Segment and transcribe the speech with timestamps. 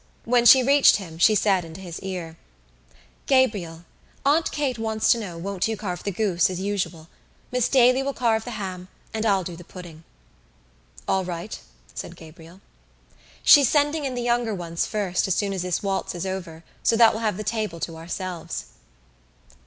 [0.25, 2.39] When she reached him she said into his ear:
[3.27, 3.85] "Gabriel,
[4.25, 7.07] Aunt Kate wants to know won't you carve the goose as usual.
[7.51, 10.03] Miss Daly will carve the ham and I'll do the pudding."
[11.07, 11.59] "All right,"
[11.93, 12.61] said Gabriel.
[13.43, 16.95] "She's sending in the younger ones first as soon as this waltz is over so
[16.97, 18.65] that we'll have the table to ourselves."